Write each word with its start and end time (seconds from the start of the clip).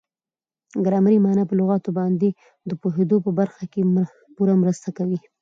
ګرامري 0.85 1.19
مانا 1.25 1.43
په 1.47 1.53
لغاتو 1.59 1.89
باندي 1.97 2.29
د 2.69 2.71
پوهېدو 2.81 3.17
په 3.25 3.31
برخه 3.39 3.63
کښي 3.73 3.83
پوره 4.35 4.53
مرسته 4.63 4.89
کوي. 4.97 5.19